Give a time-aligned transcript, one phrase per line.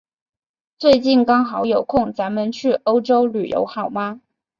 [0.01, 0.07] 刚好
[0.79, 0.99] 最
[1.63, 4.19] 近有空，咱们去欧洲旅游好吗？